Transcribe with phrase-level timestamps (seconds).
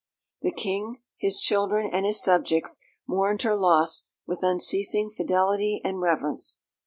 [0.41, 6.61] The King, his children, and his subjects mourned her loss with unceasing fidelity and reverence.